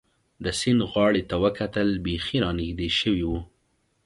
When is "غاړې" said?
0.91-1.23